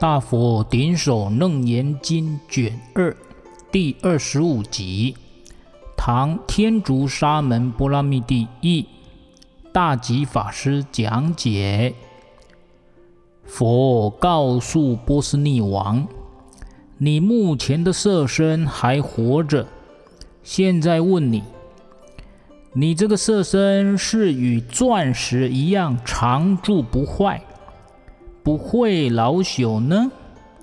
[0.00, 3.14] 大佛顶首楞严经卷二
[3.70, 5.14] 第二十五集，
[5.94, 8.86] 唐天竺沙门波拉密第一，
[9.74, 11.92] 大吉法师讲解。
[13.44, 16.08] 佛告诉波斯匿王
[16.96, 19.66] ：“你目前的色身还活着。
[20.42, 21.42] 现在问你，
[22.72, 27.42] 你这个色身是与钻石一样常住不坏？”
[28.42, 30.10] 不会老朽呢，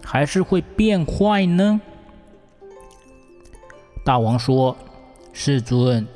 [0.04, 1.80] 还是会变坏呢？
[4.04, 4.76] 大王说
[5.34, 6.08] ：“世尊，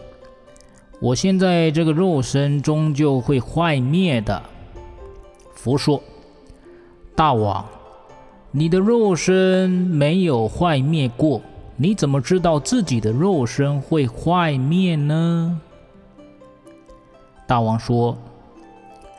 [1.00, 4.42] 我现在这个肉身终究会坏灭的。”
[5.54, 6.02] 佛说
[7.16, 7.66] ：“大王，
[8.50, 11.41] 你的肉身没有坏灭过，
[11.76, 15.62] 你怎么知道自己的肉身会坏灭呢？”
[17.46, 18.18] 大王说：“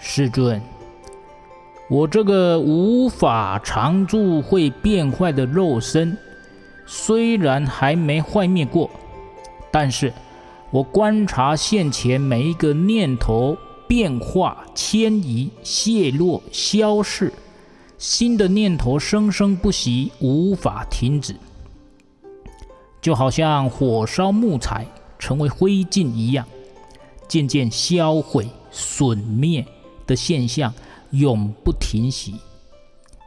[0.00, 0.60] 世尊。”
[1.92, 6.16] 我这个无法常住、会变坏的肉身，
[6.86, 8.88] 虽然还没坏灭过，
[9.70, 10.10] 但是
[10.70, 17.30] 我观察现前每一个念头变化、迁移、泄落、消逝，
[17.98, 21.36] 新的念头生生不息，无法停止，
[23.02, 24.86] 就好像火烧木材
[25.18, 26.46] 成为灰烬一样，
[27.28, 29.66] 渐渐销毁、损灭
[30.06, 30.72] 的现象。
[31.12, 32.34] 永不停息。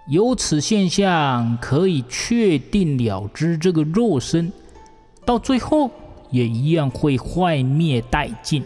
[0.08, 4.54] 由此现象可以确定了知，这个肉身
[5.26, 5.90] 到最后
[6.30, 8.64] 也一样会坏灭殆尽。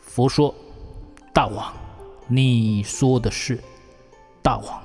[0.00, 0.54] 佛说
[1.34, 1.72] ：“大王，
[2.28, 3.58] 你说的是。
[4.40, 4.80] 大王，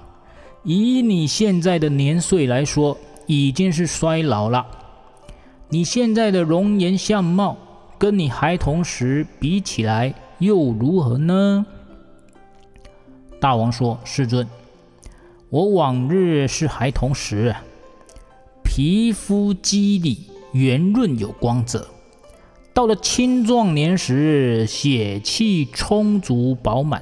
[0.63, 4.65] 以你现在的年岁来说，已经是衰老了。
[5.69, 7.55] 你现在的容颜相貌，
[7.99, 11.63] 跟你孩童时比起来，又如何呢？”
[13.41, 14.47] 大王说：“世尊，
[15.49, 17.55] 我往日是孩童时，
[18.63, 21.79] 皮肤肌理圆润有光泽；
[22.71, 27.01] 到了青壮年时，血气充足饱满；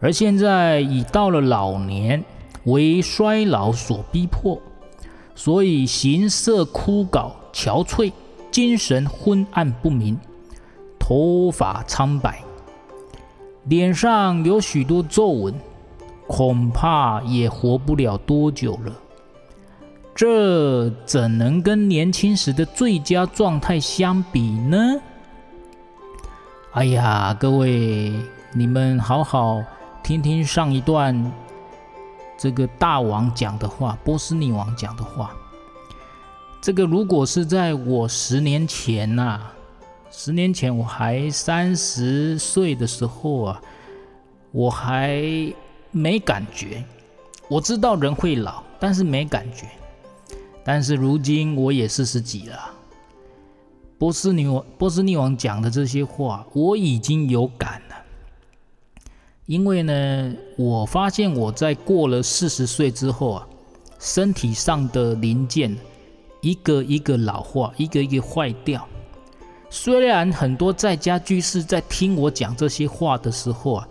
[0.00, 2.24] 而现在已到了老年，
[2.64, 4.60] 为衰老所逼迫，
[5.36, 8.12] 所以形色枯槁憔悴，
[8.50, 10.18] 精神昏暗不明，
[10.98, 12.42] 头发苍白。”
[13.64, 15.54] 脸上有许多皱纹，
[16.26, 18.92] 恐怕也活不了多久了。
[20.14, 25.00] 这怎能跟年轻时的最佳状态相比呢？
[26.72, 28.12] 哎呀，各位，
[28.52, 29.62] 你们好好
[30.02, 31.32] 听听上一段
[32.36, 35.30] 这个大王讲的话，波斯女王讲的话。
[36.60, 39.52] 这个如果是在我十年前呐、啊。
[40.14, 43.62] 十年前我还三十岁的时候啊，
[44.52, 45.22] 我还
[45.90, 46.84] 没感觉。
[47.48, 49.66] 我知道人会老，但是没感觉。
[50.62, 52.58] 但是如今我也四十几了。
[53.98, 57.96] 波斯匿王，波斯匿王讲的这些话，我已经有感了。
[59.46, 63.48] 因为呢，我发现我在过了四十岁之后啊，
[63.98, 65.74] 身体上的零件
[66.42, 68.86] 一个一个老化，一个一个坏掉。
[69.74, 73.88] 虽然很多在家居士在听我讲这些话的时候啊，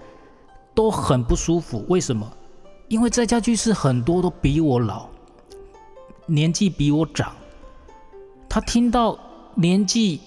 [0.75, 1.83] 都很不舒服。
[1.89, 2.31] 为什么？
[2.87, 5.07] 因为在家居士很多都比我老，
[6.27, 7.35] 年纪比我长。
[8.47, 9.17] 他听到
[9.55, 10.21] 年纪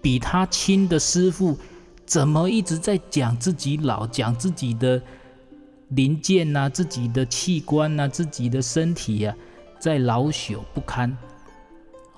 [0.00, 1.58] 比他轻的师父
[2.06, 5.02] 怎么一直在讲自己老，讲自己的
[5.88, 11.14] 零件呐、啊、自己的器官呐、啊、自己的身体呀、啊，在老朽不堪。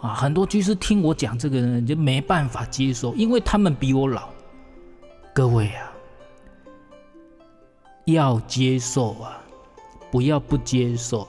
[0.01, 4.31] 啊，很多居士听我讲这个人就没办法接受，因为他们比我老。
[5.35, 5.93] 各位啊，
[8.07, 9.39] 要接受啊，
[10.11, 11.29] 不要不接受。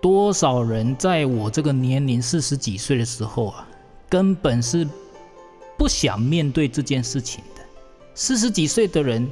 [0.00, 3.68] 多少人在我这个年龄四十几岁的时候啊，
[4.08, 4.88] 根本是
[5.76, 7.62] 不想面对这件事情的。
[8.14, 9.30] 四十几岁的人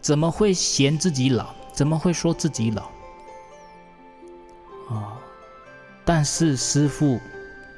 [0.00, 1.46] 怎么会嫌自己老？
[1.72, 2.82] 怎么会说自己老？
[4.94, 5.19] 啊。
[6.04, 7.20] 但是师父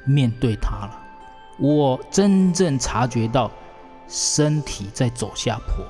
[0.05, 0.99] 面对他了，
[1.59, 3.51] 我真正察觉到
[4.07, 5.85] 身体在走下坡，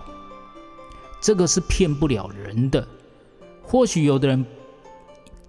[1.21, 2.85] 这个是骗不了人的。
[3.62, 4.45] 或许有的人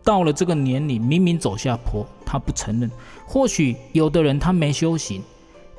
[0.02, 2.88] 到了这个年龄，明明走下坡，他不承认；
[3.26, 5.22] 或许有的人他没修行，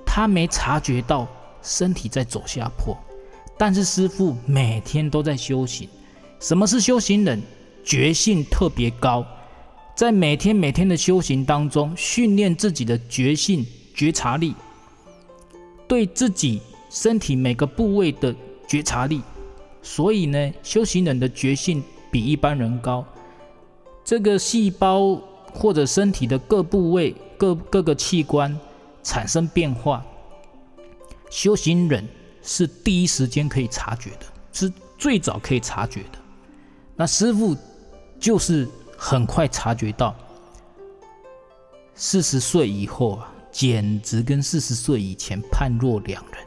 [0.06, 1.28] 他没察觉到
[1.62, 2.96] 身体在走下坡。
[3.58, 5.88] 但是师父每天都在修行。
[6.42, 7.42] 什么是修行人？
[7.86, 9.26] 觉性特别高。
[9.96, 14.54] 在每天每天的修行当中，训练自己的觉性、觉察力，
[15.88, 18.36] 对自己身体每个部位的
[18.68, 19.22] 觉察力。
[19.82, 21.82] 所以呢，修行人的觉性
[22.12, 23.06] 比一般人高。
[24.04, 25.16] 这个细胞
[25.54, 28.60] 或者身体的各部位、各各个器官
[29.02, 30.06] 产生变化，
[31.30, 32.06] 修行人
[32.42, 36.20] 是第一时间可以察觉的，是最早可以察觉的。
[36.98, 37.56] 那师傅
[38.20, 40.16] 就是很快察觉到，
[41.94, 46.46] 四十岁以后啊，简直跟四十岁以前判若两人。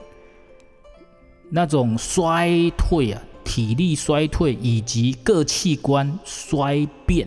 [1.51, 7.27] 那种衰退啊，体力衰退以及各器官衰变、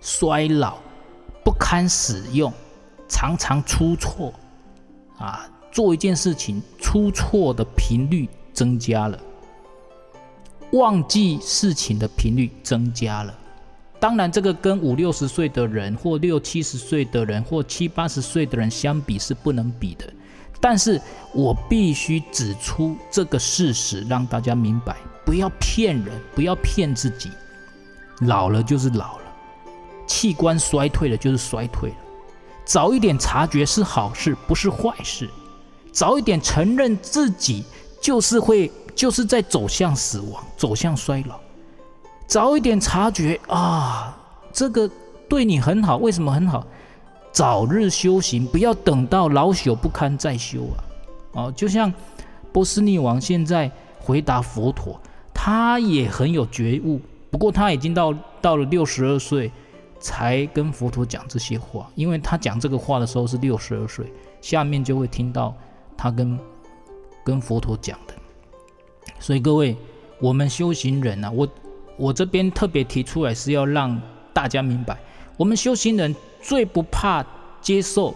[0.00, 0.78] 衰老、
[1.44, 2.52] 不堪使用，
[3.08, 4.32] 常常出错
[5.18, 9.18] 啊，做一件事情出错的频率增加了，
[10.72, 13.34] 忘记事情的频率增加了。
[14.00, 20.10] 当然，这个跟五六十岁的人或六七十岁的人或七八十岁的人相比是不能比的。
[20.58, 21.00] 但是
[21.32, 27.30] 我必须指出这个事实，让大家明白，不要骗人，不要骗自己。
[28.20, 29.24] 老了就是老了，
[30.06, 31.96] 器官衰退了就是衰退了。
[32.64, 35.28] 早一点察觉是好事，不是坏事。
[35.92, 37.64] 早一点承认自己
[38.00, 41.38] 就是会，就是在走向死亡，走向衰老。
[42.30, 44.16] 早一点察觉啊，
[44.52, 44.88] 这个
[45.28, 46.64] 对你很好，为什么很好？
[47.32, 50.78] 早日修行，不要等到老朽不堪再修啊！
[51.32, 51.92] 哦，就像
[52.52, 53.68] 波斯匿王现在
[53.98, 54.96] 回答佛陀，
[55.34, 57.00] 他也很有觉悟，
[57.32, 59.50] 不过他已经到到了六十二岁
[59.98, 64.06] 才跟佛陀讲这些话，因为他讲这个话的时候是六十二岁，
[64.40, 65.52] 下面就会听到
[65.96, 66.38] 他跟
[67.24, 68.14] 跟佛陀讲的。
[69.18, 69.76] 所以各位，
[70.20, 71.48] 我们修行人啊，我
[72.00, 74.00] 我这边特别提出来是要让
[74.32, 74.98] 大家明白，
[75.36, 76.16] 我们修行人。
[76.42, 77.22] 最不怕
[77.60, 78.14] 接受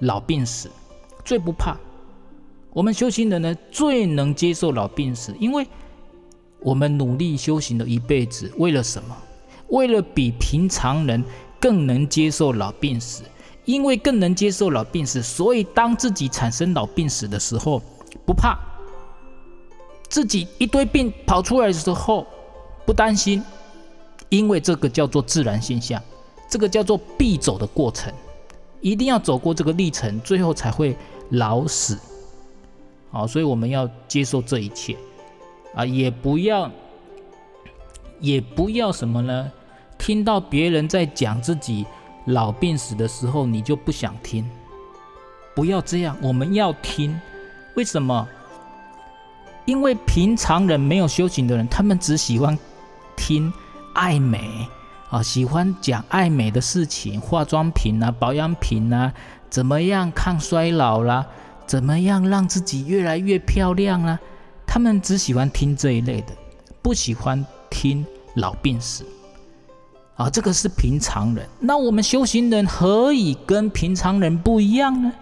[0.00, 0.70] 老病死，
[1.24, 1.74] 最不怕。
[2.70, 5.66] 我们修行人呢，最能接受老病死，因为
[6.60, 9.16] 我们努力修行了一辈子，为了什么？
[9.68, 11.24] 为了比平常人
[11.58, 13.22] 更能接受老病死。
[13.64, 17.82] 因为更能接受老病死，所以当自己产生老病死的时候，
[18.24, 18.56] 不怕。
[20.08, 22.24] 自己一堆病跑出来的时候，
[22.86, 23.42] 不担心，
[24.30, 26.00] 因为这个叫做自然现象。
[26.48, 28.14] 这个叫做必走的过程，
[28.80, 30.96] 一定要走过这个历程，最后才会
[31.30, 31.98] 老死。
[33.10, 34.96] 好，所以我们要接受这一切
[35.74, 36.70] 啊，也不要，
[38.20, 39.50] 也不要什么呢？
[39.98, 41.84] 听到别人在讲自己
[42.26, 44.48] 老病死的时候，你就不想听。
[45.54, 47.20] 不要这样，我们要听。
[47.74, 48.28] 为什么？
[49.64, 52.56] 因为平常人没有修行的人，他们只喜欢
[53.16, 53.52] 听
[53.94, 54.68] 爱美。
[55.08, 59.12] 啊，喜欢讲爱美的事情，化妆品啊，保养品啊，
[59.48, 61.24] 怎么样抗衰老啦？
[61.64, 64.18] 怎么样让自己越来越漂亮啦？
[64.66, 66.32] 他们只喜欢听这一类的，
[66.82, 68.04] 不喜欢听
[68.34, 69.06] 老病死。
[70.16, 71.46] 啊，这个是平常人。
[71.60, 75.12] 那我们修行人何以跟平常人不一样呢？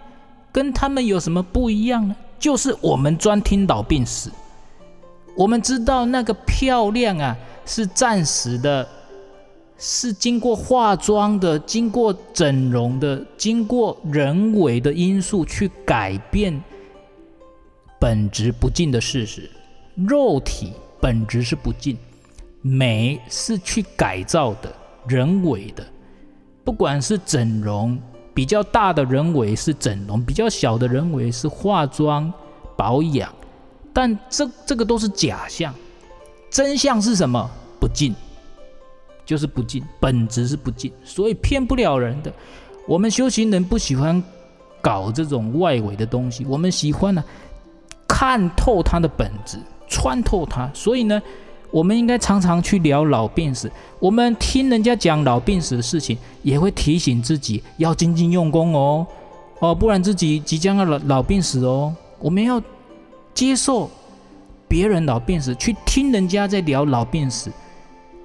[0.51, 2.15] 跟他们有什么不一样呢？
[2.39, 4.31] 就是我们专听老病死。
[5.37, 8.87] 我们知道那个漂亮啊，是暂时的。
[9.77, 16.63] 是经过化妆的，经过整容的，经过人为的因素去改变
[17.99, 19.51] 本质不净的事实。
[19.95, 21.97] 肉体本质是不净，
[22.61, 24.73] 美是去改造的，
[25.09, 25.85] 人为的。
[26.63, 27.99] 不管是整容，
[28.33, 32.31] 比较大的人为是整容，比较小的人为是化妆
[32.77, 33.29] 保养，
[33.91, 35.75] 但这这个都是假象，
[36.55, 37.49] 真相是什么？
[37.81, 38.15] 不净。
[39.25, 42.31] 就是不净，本质是不净，所以骗不了人的。
[42.87, 44.23] 我们修行人不喜欢
[44.81, 47.21] 搞这种外围的东西，我们喜欢呢、
[48.07, 49.57] 看透它的本质，
[49.89, 50.69] 穿透它。
[50.73, 51.21] 所以呢，
[51.71, 53.69] 我们应该常常去聊老病死。
[53.99, 59.05] 我们听人家讲老病死的事情，也会提醒自己要精进用功哦，
[59.59, 61.93] 哦，不然自己即将要老老病死哦。
[62.19, 62.61] 我们要
[63.33, 63.89] 接受
[64.67, 67.51] 别人老病死，去听人家在聊老病死。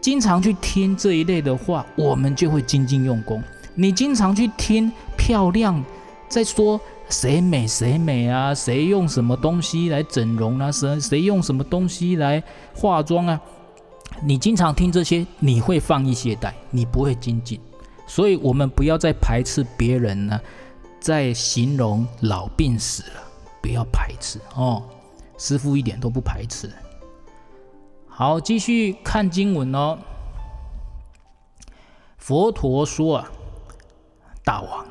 [0.01, 3.43] 经常去听这一类的话，我们就会精进用功。
[3.75, 5.83] 你经常去听漂亮，
[6.29, 12.43] 在说谁美谁美啊，谁用什么东西来整容啊，谁谁用什么东西来
[12.75, 13.41] 化妆啊？
[14.23, 17.61] 你经常听这些，你会放逸懈怠，你不会精进。
[18.07, 20.41] 所以，我们不要再排斥别人呢，
[20.99, 23.23] 在形容老病死了，
[23.63, 24.83] 不要排斥哦。
[25.41, 26.71] 师父一点都不排斥。
[28.07, 29.99] 好，继续看经文哦。
[32.19, 33.31] 佛陀说啊，
[34.45, 34.87] 大王，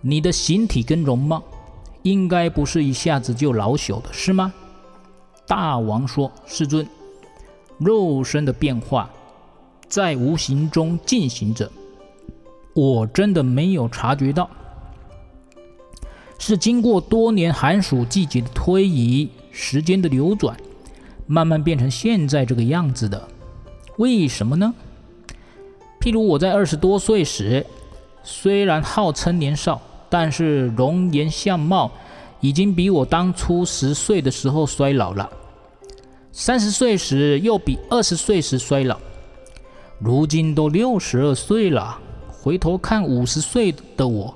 [0.00, 1.42] 你的形体跟容貌，
[2.02, 4.54] 应该不是一下子就老朽的，是吗？
[5.44, 6.88] 大王说，世尊，
[7.78, 9.10] 肉身的变化
[9.88, 11.68] 在无形中进行着，
[12.74, 14.48] 我真的没有察觉到，
[16.38, 19.28] 是经过多年寒暑季节的推移，
[19.60, 20.56] 时间的流转，
[21.26, 23.28] 慢慢变成现在这个样子的。
[23.96, 24.72] 为什么呢？
[26.00, 27.66] 譬如我在二十多岁时，
[28.22, 31.90] 虽然号称年少，但是容颜相貌
[32.40, 35.28] 已经比我当初十岁的时候衰老了。
[36.30, 38.96] 三十岁时又比二十岁时衰老，
[39.98, 41.98] 如今都六十二岁了，
[42.30, 44.32] 回头看五十岁的我，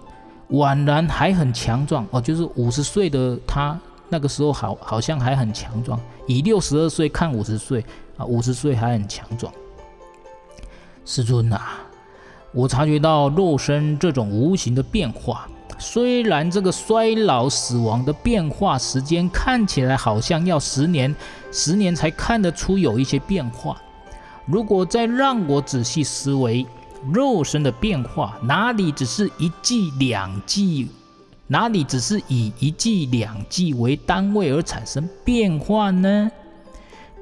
[0.50, 2.20] 宛然还很强壮哦。
[2.20, 3.80] 就是五十岁的他
[4.12, 7.82] 那个时候好好像还很强壮，以六十二岁看五十岁
[8.18, 9.50] 啊，五十岁还很强壮。
[11.06, 11.58] 师尊呐，
[12.52, 15.48] 我察觉到肉身这种无形的变化。
[15.78, 21.16] 虽然这个衰老死亡的变化时间看起来好像要十年，
[21.50, 23.80] 十年才看得出有一些变化。
[24.44, 26.66] 如果再让我仔细思维，
[27.10, 30.90] 肉身的变化哪里只是一季两季，
[31.46, 36.30] 哪里只是以一季两季为单位而产生变化呢？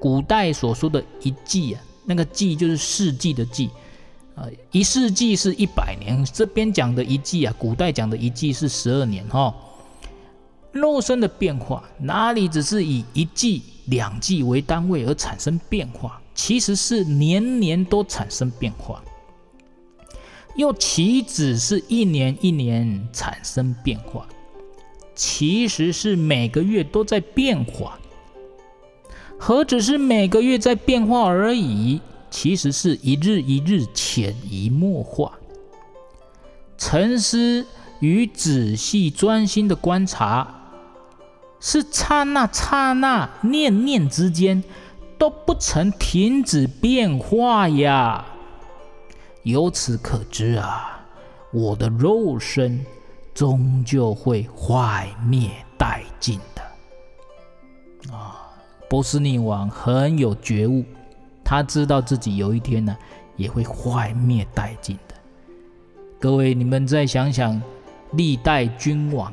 [0.00, 3.70] 古代所说的一季啊，那个季就是世纪的纪。
[4.70, 9.54] 一世纪是一百年，这边讲的一季啊，古代讲的一季是十二年哈。
[10.72, 19.02] 肉身的变化哪里只是以一季、两季为单位而产生变化，其实是年年都产生变化，
[20.56, 24.26] 又岂止是一年一年产生变化，
[25.14, 27.98] 其实是每个月都在变化，
[29.38, 32.00] 何止是每个月在变化而已。
[32.32, 35.32] 其实是一日一日潜移默化，
[36.78, 37.66] 沉思
[37.98, 40.70] 与仔细专心的观察，
[41.58, 44.62] 是刹那刹那念念之间
[45.18, 48.24] 都不曾停止变化呀。
[49.42, 51.00] 由此可知啊，
[51.52, 52.84] 我的肉身
[53.32, 58.12] 终究会坏灭殆尽的。
[58.14, 58.36] 啊，
[58.88, 60.84] 波斯匿王很有觉悟。
[61.42, 62.96] 他知道自己有一天呢，
[63.36, 65.14] 也会坏灭殆尽的。
[66.20, 67.60] 各位，你们再想想，
[68.12, 69.32] 历代君王，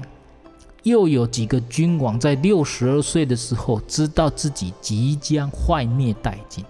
[0.84, 6.64] 又有几个君王在六十二岁的时候知道自己即将坏灭殆尽？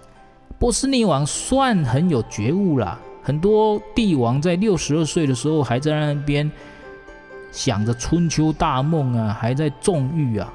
[0.60, 3.00] 波斯匿王算很有觉悟了。
[3.28, 6.50] 很多帝王在六十二岁的时候还在那边
[7.52, 10.54] 想着春秋大梦啊，还在纵欲啊，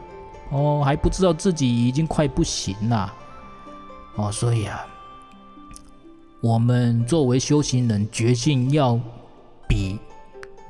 [0.48, 3.12] 哦，还不知道自己已经快不行了。
[4.16, 4.86] 哦，所以啊，
[6.40, 8.98] 我们作为修行人，决心要
[9.68, 9.98] 比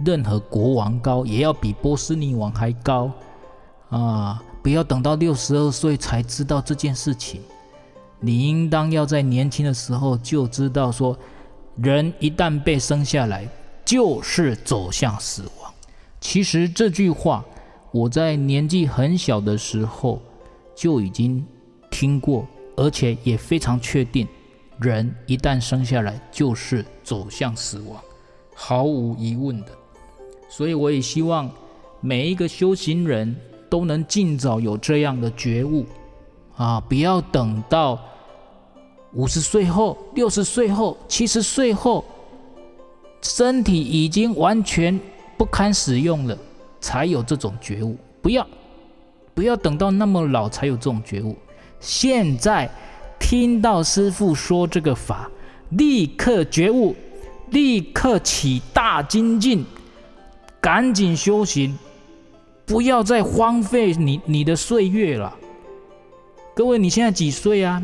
[0.04, 3.12] 任何国王高，也要比波斯尼王还高
[3.90, 4.42] 啊！
[4.60, 7.40] 不要等到六十二岁才知道这件事情，
[8.18, 11.16] 你应当要在年轻的时候就知道说，
[11.76, 13.48] 人一旦被生下来，
[13.84, 15.72] 就是走向死亡。
[16.20, 17.44] 其实这句话，
[17.90, 20.20] 我在年纪很小的时候
[20.74, 21.44] 就已经
[21.90, 22.46] 听过。
[22.74, 24.26] 而且也非常确定，
[24.78, 28.02] 人一旦生下来就是走向死亡，
[28.54, 29.66] 毫无疑问的。
[30.48, 31.50] 所以我也希望
[32.00, 33.36] 每一个修行人
[33.68, 35.84] 都能尽早有这样的觉悟
[36.56, 36.80] 啊！
[36.80, 38.02] 不要等到
[39.14, 42.04] 五十岁后、六十岁后、七十岁后，
[43.20, 44.98] 身体已经完全
[45.36, 46.36] 不堪使用了，
[46.80, 47.96] 才有这种觉悟。
[48.22, 48.46] 不要，
[49.34, 51.36] 不要等到那么老才有这种觉悟。
[51.78, 52.70] 现在
[53.18, 55.30] 听到师父说这个法，
[55.70, 56.96] 立刻觉悟，
[57.50, 59.64] 立刻起大精进，
[60.60, 61.78] 赶紧修行，
[62.64, 65.36] 不要再荒废你你的岁月了。
[66.54, 67.82] 各位，你现在几岁啊？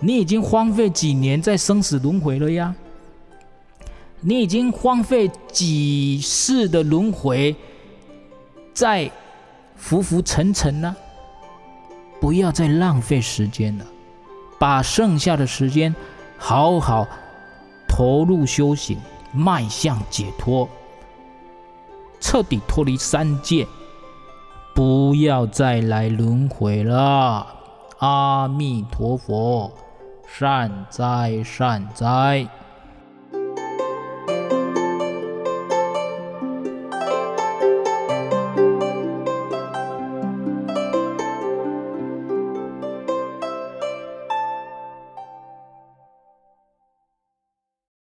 [0.00, 2.74] 你已经荒废几年在生死轮回了呀？
[4.20, 7.54] 你已经荒废几世的轮回，
[8.74, 9.10] 在
[9.76, 10.96] 浮浮沉沉呢？
[12.20, 13.84] 不要再浪费时间了，
[14.58, 15.94] 把剩下的时间
[16.38, 17.06] 好好
[17.86, 18.98] 投入修行，
[19.32, 20.68] 迈向解脱，
[22.20, 23.66] 彻底脱离三界，
[24.74, 27.46] 不要再来轮回了。
[27.98, 29.72] 阿弥陀佛，
[30.26, 32.46] 善哉善哉。